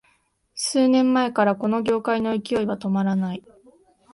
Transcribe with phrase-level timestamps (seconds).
[0.55, 3.43] 数年前からこの業界の勢いは止まらない